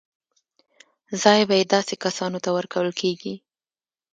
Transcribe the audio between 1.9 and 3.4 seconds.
کسانو ته ورکول کېږي.